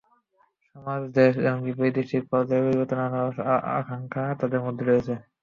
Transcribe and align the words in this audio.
সমাজ, 0.67 1.01
দেশ 1.17 1.33
এমনকি 1.43 1.71
বৈশ্বিক 1.79 2.23
পর্যায়ে 2.31 2.63
পরিবর্তন 2.65 2.99
আনার 3.07 3.31
আকাঙ্ক্ষা 3.79 4.23
তাঁদের 4.39 4.61
মধ্যে 4.65 4.83
রয়েছে। 4.85 5.13